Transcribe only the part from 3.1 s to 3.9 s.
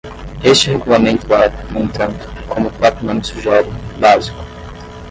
sugere,